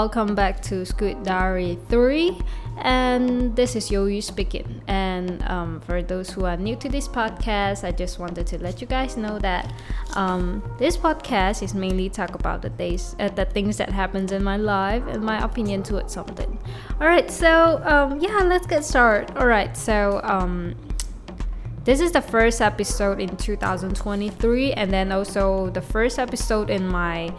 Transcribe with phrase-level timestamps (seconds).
[0.00, 2.38] Welcome back to Squid Diary 3
[2.78, 4.80] and this is Yoyu speaking.
[4.88, 8.80] And um, for those who are new to this podcast, I just wanted to let
[8.80, 9.74] you guys know that
[10.14, 14.42] um, this podcast is mainly talk about the days, uh, the things that happens in
[14.42, 16.58] my life and my opinion towards something.
[16.98, 19.36] All right, so um, yeah, let's get started.
[19.36, 20.76] All right, so um,
[21.84, 27.34] this is the first episode in 2023, and then also the first episode in my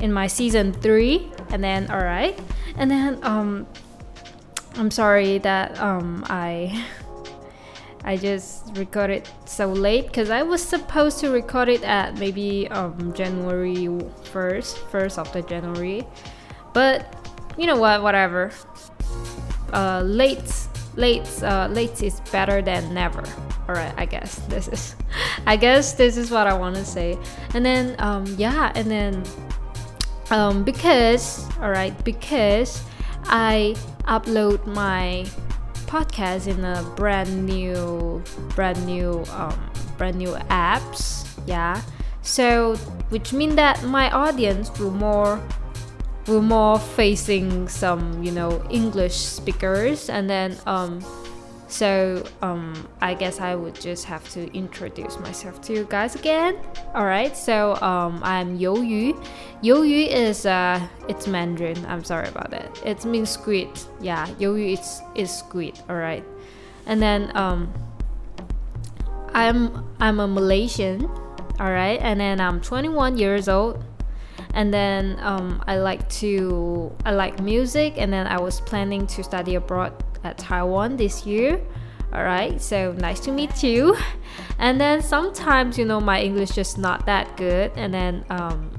[0.00, 1.30] in my season three.
[1.50, 2.38] And then all right,
[2.76, 3.66] and then um
[4.76, 6.84] I'm sorry that um, I
[8.04, 13.12] I just recorded so late because I was supposed to record it at maybe um,
[13.12, 16.06] January 1st, 1st of the January.
[16.72, 17.14] But
[17.58, 18.52] you know what, whatever.
[19.74, 20.50] Uh, late,
[20.96, 23.22] late, uh, late is better than never.
[23.68, 24.96] All right, I guess this is,
[25.46, 27.18] I guess this is what I want to say.
[27.52, 29.22] And then, um, yeah, and then,
[30.30, 32.82] um, because, all right, because
[33.24, 35.26] I upload my
[35.86, 38.22] podcast in a brand new
[38.54, 39.58] brand new um,
[39.98, 41.82] brand new apps yeah.
[42.22, 42.76] So
[43.10, 45.42] which mean that my audience will more
[46.26, 51.00] will more facing some you know english speakers and then um
[51.70, 56.58] so um, I guess I would just have to introduce myself to you guys again.
[56.94, 59.22] All right, so um, I'm You Yu.
[59.62, 61.84] You Yu is uh, it's Mandarin.
[61.86, 62.80] I'm sorry about that.
[62.84, 63.68] It means squid.
[64.00, 65.78] Yeah, You Yu is is squid.
[65.88, 66.24] All right,
[66.86, 67.72] and then um,
[69.32, 71.04] I'm I'm a Malaysian.
[71.60, 73.84] All right, and then I'm 21 years old
[74.54, 79.22] and then um, I like to I like music and then I was planning to
[79.22, 79.92] study abroad
[80.24, 81.60] at Taiwan this year.
[82.12, 83.96] Alright, so nice to meet you.
[84.58, 87.72] And then sometimes, you know, my English just not that good.
[87.76, 88.70] And then, um,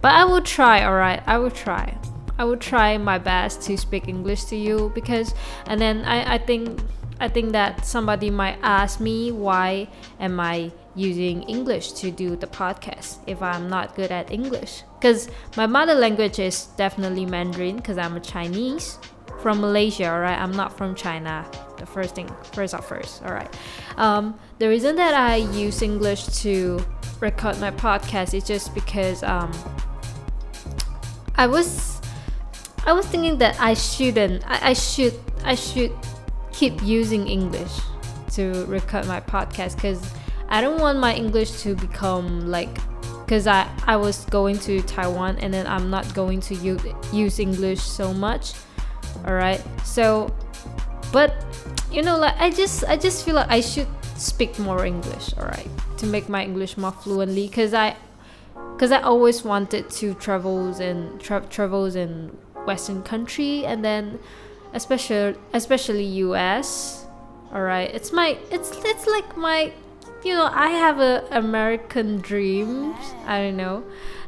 [0.00, 1.96] but I will try, alright, I will try.
[2.38, 5.34] I will try my best to speak English to you because,
[5.66, 6.80] and then I, I think,
[7.20, 9.88] I think that somebody might ask me why
[10.18, 14.82] am I using English to do the podcast if I'm not good at English.
[14.98, 18.98] Because my mother language is definitely Mandarin because I'm a Chinese
[19.40, 20.38] from Malaysia, alright?
[20.38, 21.46] I'm not from China.
[21.76, 23.54] The first thing, first of first, alright.
[23.96, 26.80] Um, the reason that I use English to
[27.20, 29.52] record my podcast is just because um,
[31.36, 32.00] I was
[32.86, 35.92] I was thinking that I shouldn't I, I should I should
[36.52, 37.80] keep using English
[38.32, 40.12] to record my podcast because
[40.48, 42.74] I don't want my English to become like
[43.24, 46.80] because I, I was going to Taiwan and then I'm not going to use,
[47.12, 48.54] use English so much
[49.26, 50.32] all right so
[51.12, 51.34] but
[51.90, 55.44] you know like i just i just feel like i should speak more english all
[55.44, 57.96] right to make my english more fluently because i
[58.72, 62.28] because i always wanted to travels and tra- travels in
[62.66, 64.18] western country and then
[64.74, 67.06] especially especially us
[67.52, 69.72] all right it's my it's it's like my
[70.24, 73.82] you know i have a american dream i don't know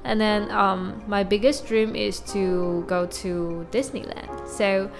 [0.04, 4.48] and then um, my biggest dream is to go to Disneyland.
[4.48, 4.90] So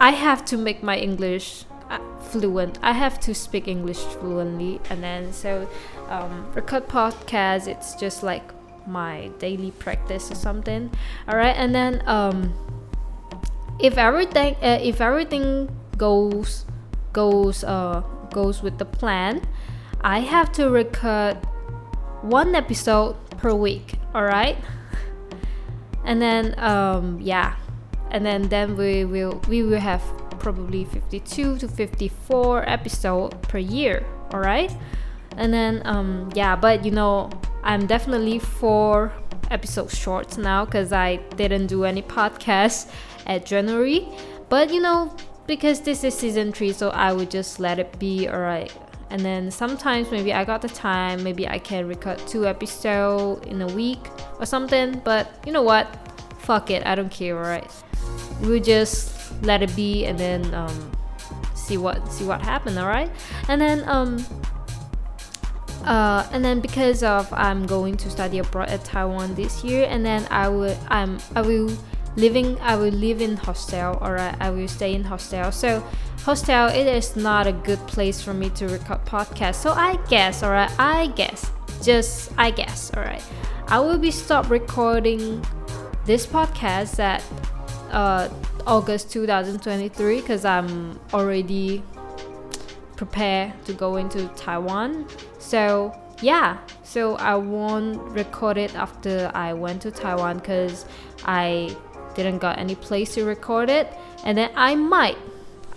[0.00, 2.78] I have to make my English uh, fluent.
[2.82, 5.68] I have to speak English fluently, and then so
[6.08, 7.68] um, record podcast.
[7.68, 8.42] It's just like
[8.86, 10.90] my daily practice or something.
[11.26, 12.54] All right, and then um,
[13.80, 16.64] if everything uh, if everything goes
[17.12, 18.02] goes uh,
[18.32, 19.42] goes with the plan,
[20.00, 21.36] I have to record
[22.22, 24.56] one episode per week all right
[26.08, 27.54] and then um, yeah.
[28.10, 30.02] And then then we will we will have
[30.40, 34.72] probably 52 to 54 episode per year all right
[35.36, 37.28] and then um, yeah but you know
[37.64, 39.12] i'm definitely four
[39.50, 42.90] episode short now because i didn't do any podcast
[43.26, 44.08] at january.
[44.48, 45.14] But you know
[45.46, 48.72] because this is season three so i would just let it be all right
[49.10, 53.62] and then sometimes maybe I got the time, maybe I can record two episodes in
[53.62, 54.00] a week
[54.38, 55.00] or something.
[55.04, 55.86] But you know what?
[56.38, 57.70] Fuck it, I don't care, right?
[58.40, 60.92] We'll just let it be and then um,
[61.54, 63.10] see what see what happened, alright?
[63.48, 64.24] And then um
[65.84, 70.04] uh, and then because of I'm going to study abroad at Taiwan this year, and
[70.04, 71.70] then I will I'm I will
[72.16, 75.52] living I will live in hostel or I will stay in hostel.
[75.52, 75.82] So
[76.24, 79.56] hostel it is not a good place for me to record podcast.
[79.56, 81.50] So I guess alright, I guess
[81.82, 83.24] just I guess alright.
[83.68, 85.44] I will be stop recording
[86.04, 87.22] this podcast at
[87.90, 88.28] uh,
[88.66, 91.82] August 2023 because I'm already
[92.96, 95.06] prepared to go into Taiwan.
[95.38, 100.84] So yeah, so I won't record it after I went to Taiwan because
[101.24, 101.76] I
[102.14, 103.92] didn't got any place to record it
[104.24, 105.16] and then I might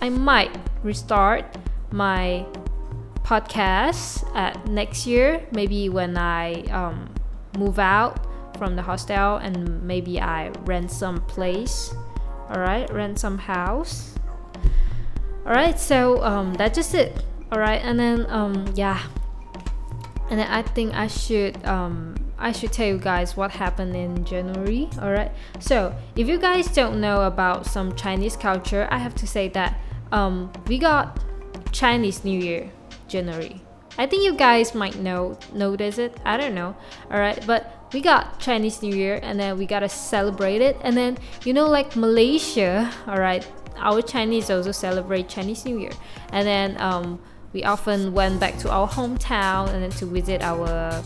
[0.02, 1.58] I might restart
[1.92, 2.46] my
[3.24, 7.14] podcast at next year maybe when I um,
[7.58, 8.26] move out
[8.58, 11.94] from the hostel and maybe I rent some place
[12.50, 14.16] all right rent some house
[15.46, 19.02] all right so um, that's just it all right and then um, yeah
[20.32, 24.26] and then I think I should um, I should tell you guys what happened in
[24.26, 24.90] January.
[25.00, 25.32] All right.
[25.60, 29.78] So if you guys don't know about some Chinese culture, I have to say that
[30.12, 31.20] um, we got
[31.72, 32.70] Chinese New Year
[33.08, 33.62] January.
[33.98, 36.18] I think you guys might know notice it.
[36.26, 36.76] I don't know.
[37.12, 40.78] All right, but we got Chinese New Year and then we gotta celebrate it.
[40.82, 42.92] And then you know, like Malaysia.
[43.08, 43.46] All right,
[43.78, 45.92] our Chinese also celebrate Chinese New Year.
[46.32, 47.20] And then um,
[47.54, 51.04] we often went back to our hometown and then to visit our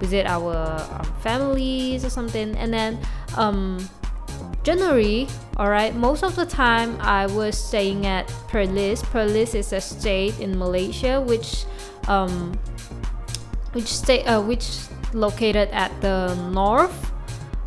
[0.00, 0.54] visit our
[0.92, 2.98] um, families or something and then
[3.36, 3.88] um,
[4.62, 5.26] January,
[5.56, 9.02] all right, most of the time I was staying at Perlis.
[9.02, 11.64] Perlis is a state in Malaysia which
[12.08, 12.58] um,
[13.72, 14.78] which state uh, which
[15.14, 17.12] located at the north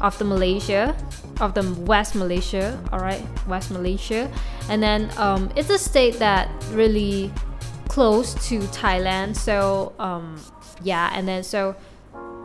[0.02, 0.96] of the Malaysia
[1.40, 4.30] of the West Malaysia, all right, West Malaysia,
[4.70, 7.32] and then um, it's a state that really
[7.88, 9.36] close to Thailand.
[9.36, 10.40] So um,
[10.84, 11.76] yeah, and then so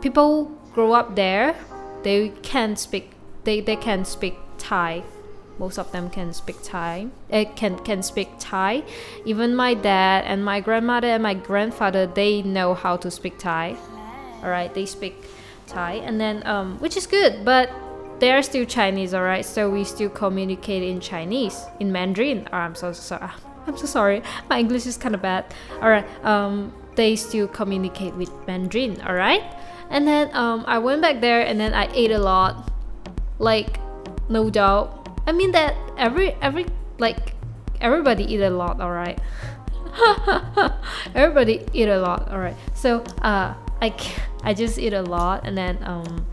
[0.01, 1.55] people grow up there
[2.03, 3.11] they can speak
[3.47, 5.03] they, they can speak thai.
[5.57, 7.07] Most of them can speak thai.
[7.31, 8.83] Uh, can can speak thai.
[9.25, 13.77] Even my dad and my grandmother and my grandfather they know how to speak thai.
[14.43, 15.15] All right they speak
[15.65, 15.93] thai.
[15.93, 17.71] And then um, which is good but
[18.19, 22.49] they are still chinese all right so we still communicate in chinese in mandarin.
[22.51, 23.29] Oh, i'm so sorry
[23.65, 24.21] i'm so sorry.
[24.49, 25.45] My english is kind of bad.
[25.81, 29.43] All right um, they still communicate with mandarin all right
[29.89, 32.66] and then um, I went back there and then I ate a lot,
[33.39, 33.79] like
[34.29, 35.21] no doubt.
[35.25, 36.65] I mean that every every
[36.99, 37.35] like
[37.81, 39.19] everybody eat a lot, all right.
[41.15, 42.55] everybody eat a lot, all right.
[42.73, 43.93] So uh, I
[44.43, 46.25] I just eat a lot and then um,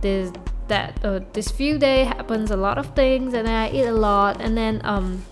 [0.00, 0.32] this
[0.68, 3.92] that uh, this few day happens a lot of things and then I eat a
[3.92, 5.24] lot and then um,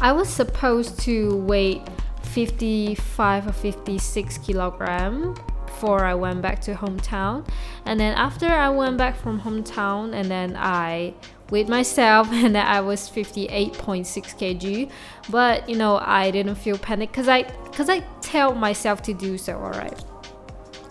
[0.00, 1.82] I was supposed to weigh
[2.22, 5.34] 55 or 56 kilogram
[5.78, 7.46] before I went back to hometown.
[7.86, 11.14] And then after I went back from hometown, and then I
[11.50, 14.04] weighed myself, and then I was 58.6
[14.40, 14.90] kg.
[15.30, 19.38] But you know, I didn't feel panic because I because I tell myself to do
[19.38, 19.56] so.
[19.56, 20.04] All right,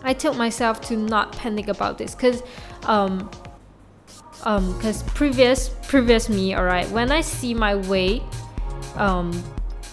[0.04, 2.42] I told myself to not panic about this because
[2.86, 3.30] um
[4.44, 8.22] um because previous previous me all right when i see my weight
[8.96, 9.34] um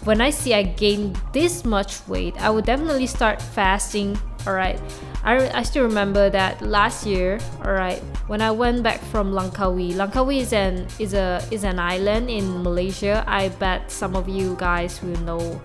[0.05, 4.81] when i see i gain this much weight i would definitely start fasting all right
[5.25, 9.94] I, I still remember that last year all right when i went back from langkawi.
[9.94, 13.24] Langkawi is an is a is an island in malaysia.
[13.27, 15.60] I bet some of you guys will know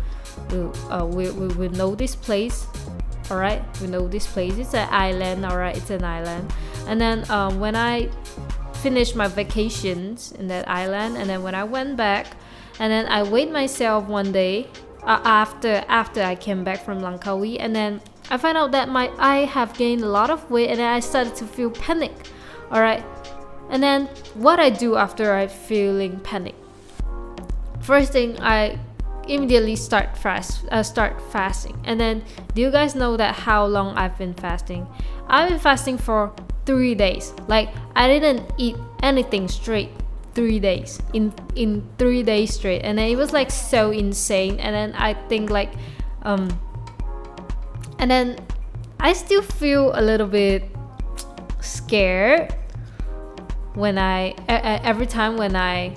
[0.51, 2.65] will uh, will, will, will know this place.
[3.29, 4.57] All right we know this place.
[4.57, 6.51] It's an island all right it's an island.
[6.87, 8.09] And then um, when i
[8.79, 12.27] finished my vacations in that island and then when i went back
[12.79, 14.65] and then i weighed myself one day
[15.03, 17.99] uh, after after i came back from langkawi and then
[18.31, 21.35] I find out that my I have gained a lot of weight and I started
[21.35, 22.13] to feel panic.
[22.71, 23.03] Alright.
[23.69, 26.55] And then what I do after I feeling panic.
[27.81, 28.79] First thing I
[29.27, 31.79] immediately start fast uh, start fasting.
[31.85, 34.87] And then do you guys know that how long I've been fasting?
[35.27, 36.33] I've been fasting for
[36.65, 37.33] 3 days.
[37.47, 39.89] Like I didn't eat anything straight
[40.35, 42.81] 3 days in in 3 days straight.
[42.81, 45.73] And it was like so insane and then I think like
[46.21, 46.49] um
[47.99, 48.39] and then
[48.99, 50.63] I still feel a little bit
[51.61, 52.55] scared
[53.75, 55.95] when I every time when I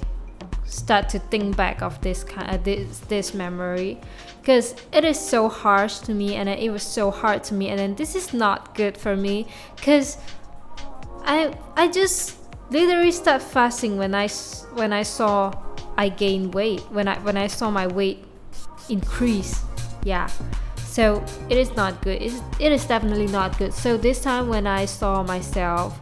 [0.65, 4.01] start to think back of this kind of uh, this this memory.
[4.41, 7.79] Because it is so harsh to me and it was so hard to me and
[7.79, 9.47] then this is not good for me.
[9.77, 10.19] Because
[11.25, 12.37] I I just
[12.71, 14.29] literally start fasting when I
[14.75, 15.53] when I saw
[15.97, 18.25] I gain weight when I when I saw my weight
[18.89, 19.63] increase.
[20.05, 20.29] Yeah
[20.93, 22.21] so it is not good.
[22.21, 23.73] It's, it is definitely not good.
[23.73, 25.99] So this time when i saw myself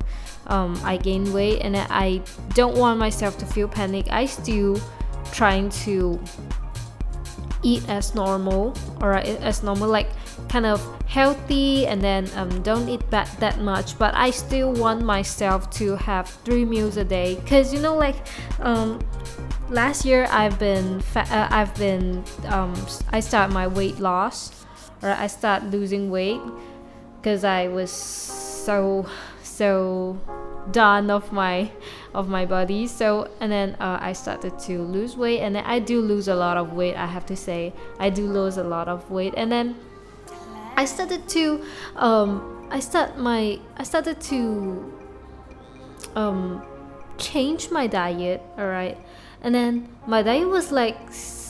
[0.48, 2.20] um, i gained weight and i
[2.54, 4.08] don't want myself to feel panic.
[4.10, 4.80] I still
[5.30, 6.18] trying to
[7.62, 10.08] eat as normal or as normal like
[10.48, 13.96] kind of healthy and then um, don't eat that that much.
[13.96, 17.36] But i still want myself to have three meals a day.
[17.36, 18.16] Because you know like
[18.58, 18.98] um,
[19.68, 22.74] last year i've been fa- uh, i've been um,
[23.12, 24.59] i started my weight loss
[25.02, 26.40] or I start losing weight
[27.20, 29.06] because I was so
[29.42, 30.18] so
[30.72, 31.70] done of my
[32.14, 32.86] of my body.
[32.86, 36.34] So and then uh, i started to lose weight and then i do lose a
[36.34, 37.72] lot of weight i have to say.
[37.98, 39.76] I do lose a lot of weight and then
[40.76, 41.64] i started to
[41.96, 44.40] um i start my i started to
[46.16, 46.62] um
[47.18, 48.96] change my diet all right
[49.42, 50.96] and then my diet was like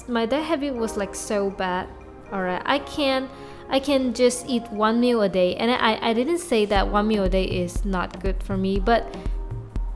[0.08, 1.88] my diet habit was like so bad
[2.32, 3.30] all right i can't
[3.70, 5.54] I can just eat one meal a day.
[5.54, 8.80] And I, I didn't say that one meal a day is not good for me,
[8.80, 9.16] but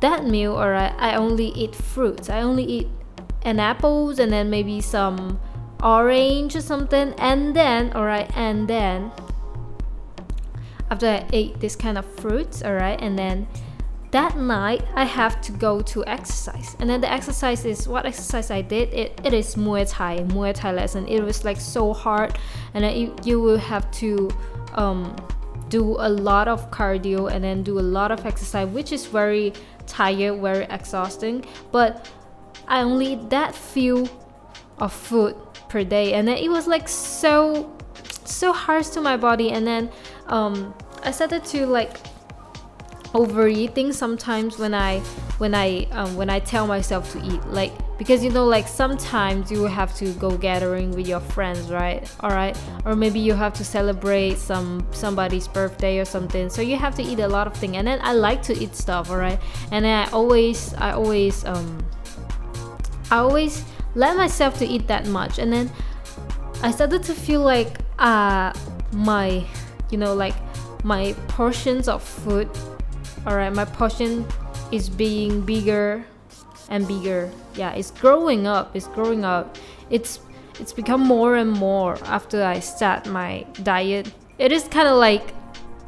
[0.01, 2.31] that meal, or I, I only eat fruits.
[2.31, 2.89] I only eat
[3.43, 5.41] an apples and then maybe some
[5.83, 7.15] orange or something.
[7.19, 9.11] And then, alright, and then
[10.89, 13.49] after I ate this kind of fruits, alright, and then
[14.15, 16.77] that night I have to go to exercise.
[16.79, 18.95] And then the exercise is what exercise I did.
[18.95, 21.09] It, it is Muay Thai, Muay Thai lesson.
[21.09, 22.39] It was like so hard,
[22.75, 24.31] and then you, you will have to
[24.75, 25.17] um,
[25.69, 29.53] do a lot of cardio and then do a lot of exercise, which is very
[29.87, 31.45] tired, very exhausting.
[31.73, 32.09] But
[32.69, 34.09] I only eat that few
[34.79, 35.35] of food
[35.69, 37.77] per day, and then it was like so
[38.25, 39.51] so harsh to my body.
[39.51, 39.91] And then
[40.29, 41.99] um, I started to like
[43.15, 44.99] overeating sometimes when I
[45.39, 47.45] when I um, when I tell myself to eat.
[47.47, 52.11] Like because you know like sometimes you have to go gathering with your friends right?
[52.21, 56.51] All right or maybe you have to celebrate some somebody's birthday or something.
[56.51, 57.77] So you have to eat a lot of things.
[57.77, 59.41] And then I like to eat stuff all right
[59.71, 61.87] and I always I always um
[63.11, 65.39] I always let myself to eat that much.
[65.39, 65.71] And then
[66.63, 68.53] I started to feel like uh
[68.93, 69.45] my
[69.91, 70.35] you know like
[70.83, 72.51] my portions of food
[73.27, 74.27] all right my portion
[74.71, 76.05] is being bigger
[76.69, 77.31] and bigger.
[77.55, 79.57] Yeah it's growing up it's growing up.
[79.91, 80.21] It's
[80.61, 84.13] it's become more and more after i start my diet.
[84.39, 85.35] It is kind of like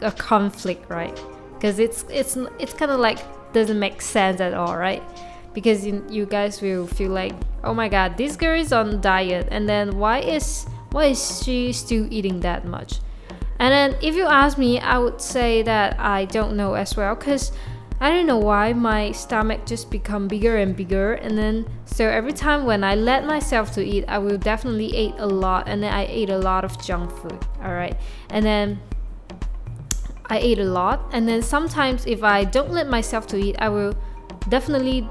[0.02, 1.18] a conflict right?
[1.54, 3.18] Because it's it's it's kind of like
[3.52, 5.02] doesn't make sense at all right?
[5.54, 7.32] Because you, you guys will feel like
[7.64, 11.72] oh my god this girl is on diet and then why is why is she
[11.72, 13.00] still eating that much
[13.58, 17.14] and then if you ask me, I would say that I don't know as well
[17.14, 17.52] because
[17.98, 22.34] I don't know why my stomach just become bigger and bigger and then so every
[22.34, 25.94] time when I let myself to eat, I will definitely eat a lot and then
[25.94, 27.38] I ate a lot of junk food.
[27.62, 27.96] All right.
[28.28, 28.80] And then
[30.26, 33.70] I ate a lot and then sometimes if I don't let myself to eat, I
[33.70, 33.94] will
[34.50, 35.08] definitely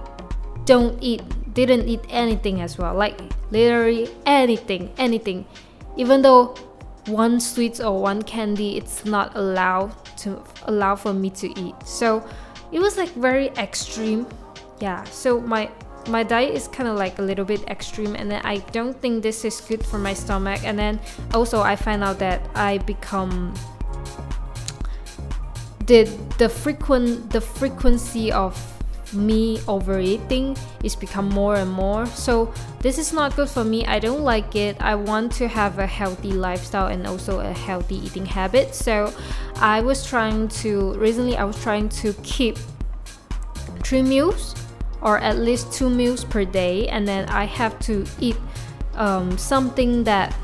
[0.65, 1.23] don't eat
[1.55, 2.93] didn't eat anything as well.
[2.93, 5.45] Like literally anything, anything.
[5.97, 6.53] Even though
[7.07, 11.75] one sweets or one candy it's not allowed to allow for me to eat.
[11.85, 12.25] So
[12.71, 14.27] it was like very extreme.
[14.79, 15.69] Yeah so my
[16.09, 19.23] my diet is kind of like a little bit extreme and then i don't think
[19.23, 20.63] this is good for my stomach.
[20.63, 20.99] And then
[21.33, 23.53] also i find out that i become
[25.85, 26.03] the
[26.37, 28.74] the frequent the frequency of
[29.15, 32.05] me overeating is become more and more.
[32.07, 33.85] So this is not good for me.
[33.85, 34.77] I don't like it.
[34.81, 38.75] I want to have a healthy lifestyle and also a healthy eating habit.
[38.75, 39.13] So
[39.57, 42.57] i was trying to recently i was trying to keep
[43.85, 44.53] three meals
[45.01, 46.87] or at least two meals per day.
[46.87, 48.37] And then i have to eat
[48.95, 50.35] um, something that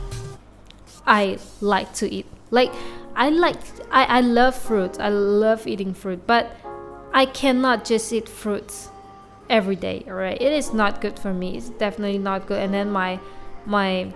[1.05, 2.25] i like to eat.
[2.51, 2.71] Like
[3.15, 3.57] i like
[3.91, 4.99] I, I love fruit.
[4.99, 6.25] I love eating fruit.
[6.25, 6.55] But
[7.13, 8.89] I cannot just eat fruits
[9.49, 10.41] every day, alright?
[10.41, 11.57] It is not good for me.
[11.57, 12.61] It's definitely not good.
[12.61, 13.19] And then my
[13.65, 14.13] my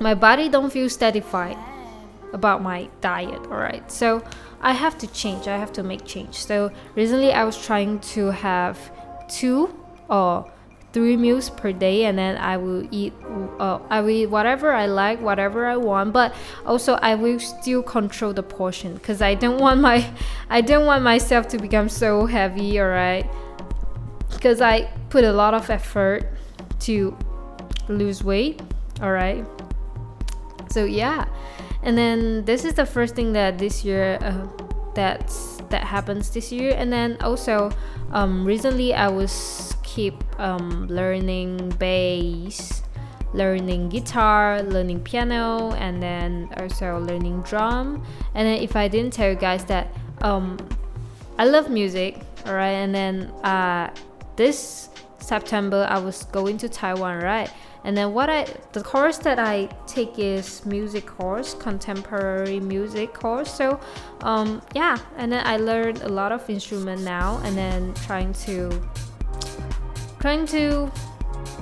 [0.00, 1.56] my body don't feel satisfied
[2.32, 3.90] about my diet, alright?
[3.90, 4.22] So
[4.60, 5.46] I have to change.
[5.46, 6.34] I have to make change.
[6.34, 8.78] So recently I was trying to have
[9.28, 9.74] two
[10.08, 10.50] or
[10.92, 13.12] three meals per day and then i will eat
[13.60, 16.34] uh, i will eat whatever i like whatever i want but
[16.66, 20.10] also i will still control the portion because i don't want my
[20.50, 23.28] i don't want myself to become so heavy all right
[24.30, 26.24] because i put a lot of effort
[26.78, 27.16] to
[27.88, 28.60] lose weight
[29.00, 29.44] all right
[30.70, 31.26] so yeah.
[31.82, 34.46] And then this is the first thing that this year uh,
[34.94, 36.74] that's that happens this year.
[36.76, 37.70] And then also
[38.12, 42.82] um, recently i was keep um, learning bass
[43.32, 48.02] learning guitar learning piano and then also learning drum.
[48.34, 49.88] And then if i didn't tell you guys that
[50.22, 50.58] um,
[51.38, 53.92] i love music all right and then uh,
[54.36, 54.90] this
[55.20, 57.50] september i was going to taiwan right?
[57.82, 63.52] And then what i the course that i take is music course contemporary music course.
[63.54, 63.80] So
[64.20, 68.70] um, yeah and then i learned a lot of instrument now and then trying to
[70.20, 70.92] trying to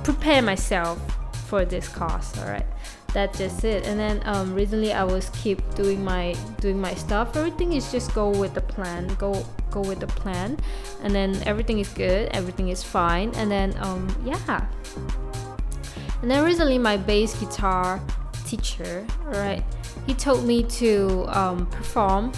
[0.02, 0.98] prepare myself
[1.48, 2.66] for this course all right
[3.12, 3.86] that's just it.
[3.86, 7.36] And then um, recently i was keep doing my doing my stuff.
[7.36, 10.58] Everything is just go with the plan go go with the plan.
[11.02, 13.34] And then everything is good everything is fine.
[13.34, 14.66] And then um, yeah.
[16.22, 18.00] And then recently my bass guitar
[18.46, 19.62] teacher right
[20.06, 22.32] he told me to um, perform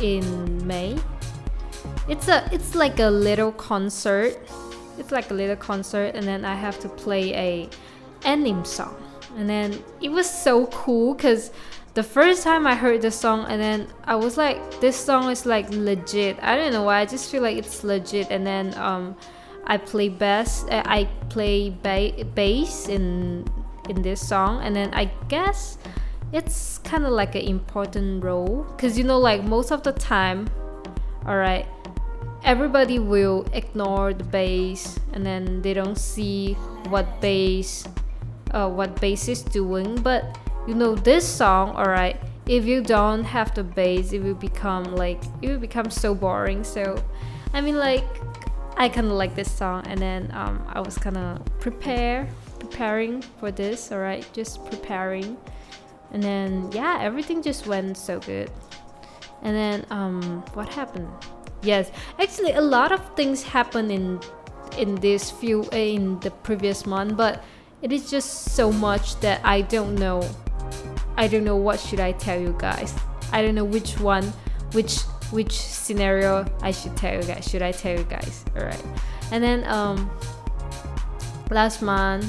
[0.00, 0.96] in may.
[2.08, 4.38] It's a it's like a little concert.
[4.98, 7.68] It's like a little concert and then i have to play a
[8.24, 9.05] anime song
[9.36, 11.50] and then it was so cool because
[11.94, 15.46] the first time I heard the song and then I was like this song is
[15.46, 16.38] like legit.
[16.42, 18.30] I don't know why I just feel like it's legit.
[18.30, 19.16] And then um
[19.66, 23.46] I play bass uh, I play ba- bass in
[23.88, 24.62] in this song.
[24.62, 25.78] And then I guess
[26.32, 30.48] it's kind of like an important role because you know like most of the time
[31.24, 31.66] all right
[32.42, 36.54] everybody will ignore the bass and then they don't see
[36.90, 37.86] what bass
[38.52, 43.54] uh, what bass is doing but you know this song alright if you don't have
[43.54, 46.62] the bass it will become like it will become so boring.
[46.62, 47.02] So
[47.52, 48.04] i mean like
[48.76, 53.22] i kind of like this song and then um, i was kind of prepare preparing
[53.38, 55.36] for this alright just preparing.
[56.12, 58.50] And then yeah everything just went so good.
[59.42, 61.08] And then um, what happened?
[61.62, 64.20] Yes actually a lot of things happened in
[64.78, 67.42] in this few in the previous month but
[67.86, 70.28] it is just so much that I don't know.
[71.16, 72.92] I don't know what should I tell you guys.
[73.30, 74.24] I don't know which one,
[74.72, 77.48] which which scenario I should tell you guys.
[77.48, 78.44] Should I tell you guys?
[78.56, 78.84] All right.
[79.30, 80.10] And then um
[81.52, 82.26] last month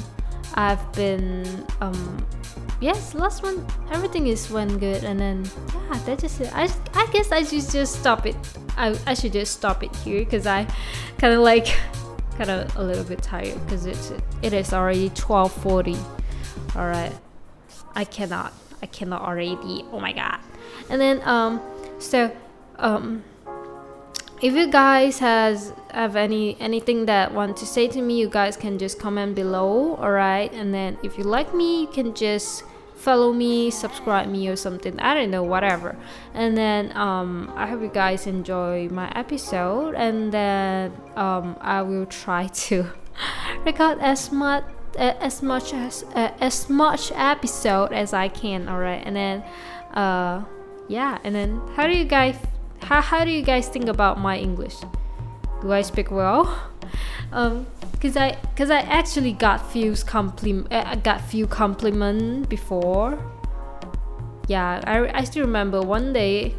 [0.54, 2.24] I've been um
[2.80, 3.58] yes last month
[3.90, 5.42] everything is went good and then
[5.74, 8.36] yeah that's just it I, I guess I should just stop it
[8.76, 10.68] I, I should just stop it here because I
[11.18, 11.76] kind of like
[12.38, 15.98] kind of a little bit tired because it's it is already 12:40.
[16.76, 17.12] All right,
[17.94, 19.84] I cannot I cannot already.
[19.92, 20.38] Oh my god!
[20.88, 21.60] And then um
[21.98, 22.30] so
[22.78, 23.24] um
[24.40, 28.56] if you guys has have any anything that want to say to me you guys
[28.56, 32.62] can just comment below all right and then if you like me you can just
[32.98, 34.98] follow me, subscribe me or something.
[35.00, 35.96] I don't know, whatever.
[36.34, 42.06] And then um, I hope you guys enjoy my episode, and then um, I will
[42.06, 42.90] try to
[43.64, 44.64] record as much
[44.98, 48.68] as much as uh, as much episode as I can.
[48.68, 49.44] All right, and then
[49.94, 50.44] uh,
[50.88, 52.36] yeah, and then how do you guys
[52.82, 54.76] how how do you guys think about my English?
[55.62, 56.46] Do I speak well?
[57.32, 57.66] um,
[58.00, 63.18] cause I cause I actually got few compliment I got few compliment before.
[64.46, 66.54] Yeah, I, I still remember one day.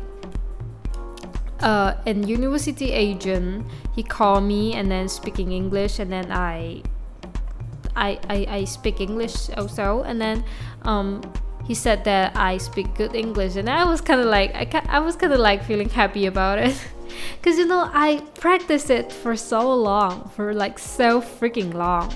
[1.60, 6.82] Uh, an university agent he called me and then speaking English and then I
[7.98, 10.46] I, I, I speak English also and then
[10.84, 11.22] um,
[11.70, 15.00] he said that I speak good English and I was kind of like I, I
[15.00, 16.76] was kind of like feeling happy about it
[17.38, 22.14] Because you know, I practiced it for so long, for like so freaking long.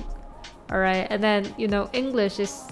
[0.71, 2.63] Alright, and then you know, English is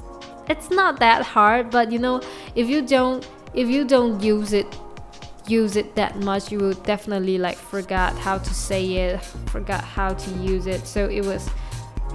[0.49, 2.21] it's not that hard, but you know,
[2.55, 4.67] if you don't if you don't use it
[5.47, 10.13] use it that much you will definitely like forgot how to say it forgot how
[10.13, 11.49] to use it so it was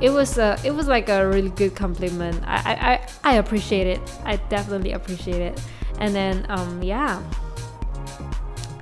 [0.01, 2.43] it was a it was like a really good compliment.
[2.47, 4.01] I i i appreciate it.
[4.25, 5.61] I definitely appreciate it.
[5.99, 7.23] And then um yeah.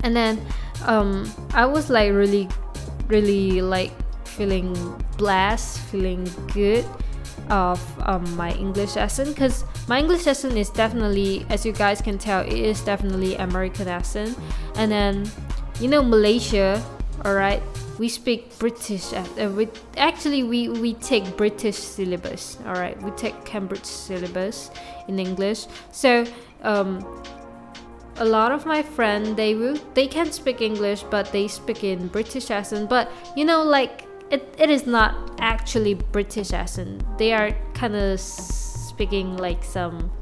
[0.02, 0.44] And then
[0.84, 2.48] um, I was like really,
[3.08, 3.92] really like
[4.26, 4.74] feeling
[5.16, 6.84] blessed, feeling good
[7.48, 9.28] of um, my English lesson.
[9.28, 13.86] Because my English lesson is definitely, as you guys can tell, it is definitely American
[13.86, 14.34] lesson.
[14.76, 15.30] And then,
[15.80, 16.84] you know, Malaysia,
[17.24, 17.62] all right,
[17.98, 19.12] we speak British.
[19.12, 22.58] Uh, we, actually, we we take British syllabus.
[22.66, 24.70] All right, we take Cambridge syllabus
[25.08, 25.66] in English.
[25.90, 26.26] So
[26.62, 27.00] um,
[28.16, 32.06] a lot of my friends they will they can speak english but they speak in
[32.08, 37.50] british accent but you know like it, it is not actually british accent they are
[37.74, 40.12] kind of speaking like some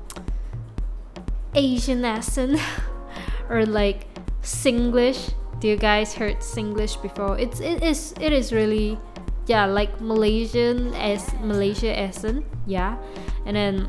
[1.54, 2.58] asian accent
[3.50, 4.06] or like
[4.42, 8.98] singlish do you guys heard singlish before it's it is it is really
[9.46, 12.98] yeah like malaysian as malaysia accent yeah
[13.46, 13.86] and then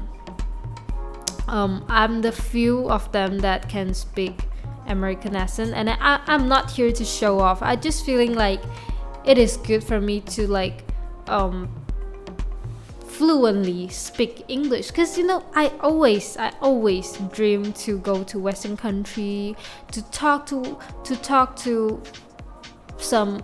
[1.48, 4.46] um, I'm the few of them that can speak
[4.88, 7.62] American accent, and I, I'm not here to show off.
[7.62, 8.62] I just feeling like
[9.26, 10.84] it is good for me to like
[11.28, 11.70] um,
[13.14, 14.88] fluently speak English.
[14.88, 19.56] Because you know I always I always dream to go to Western country
[19.92, 22.02] to talk to to talk to
[22.98, 23.42] some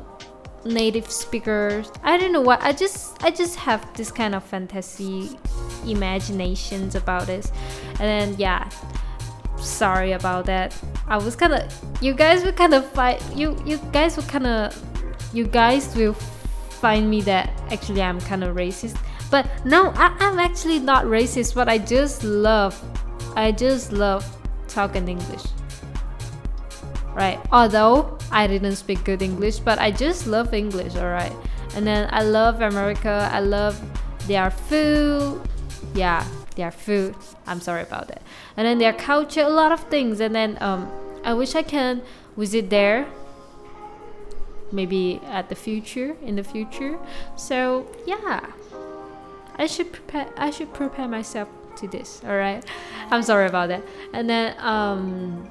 [0.66, 1.92] native speakers.
[2.04, 5.38] I don't know what I just I just have this kind of fantasy
[5.86, 7.52] imaginations about this.
[8.00, 8.70] And then yeah
[9.58, 10.76] sorry about that.
[11.08, 11.64] I was kind of
[12.02, 14.74] you guys would kind of fight you you guys would kind of
[15.34, 16.16] you guys will
[16.80, 18.98] find me that actually i'm kind of racist
[19.30, 22.80] but no I, i'm actually not racist but i just love
[23.36, 24.26] i just love
[24.68, 25.44] talking english.
[27.16, 31.34] Right although i didn't speak good english but i just love english all right
[31.76, 33.76] and then i love america i love
[34.28, 35.42] their food.
[35.94, 36.24] Yeah
[36.56, 37.16] their food.
[37.48, 38.22] I'm sorry about that.
[38.58, 40.20] And then their culture a lot of things.
[40.20, 40.92] And then um,
[41.24, 42.02] i wish i can
[42.38, 43.08] visit there.
[44.72, 47.00] Maybe at the future in the future.
[47.36, 48.52] So yeah
[49.60, 52.66] i should prepare i should prepare myself to this all right
[53.12, 53.84] i'm sorry about that.
[54.14, 55.50] And then um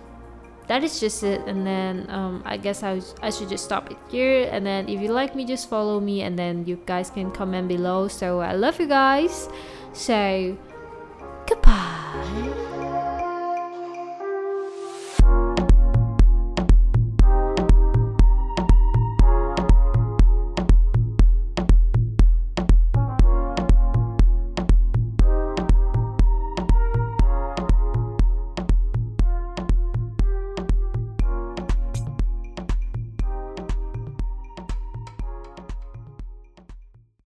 [0.67, 1.41] that is just it.
[1.47, 4.49] And then um, i guess I, I should just stop it here.
[4.53, 6.23] And then if you like me just follow me.
[6.23, 8.09] And then you guys can comment below.
[8.09, 9.49] So i love you guys.
[9.95, 10.57] So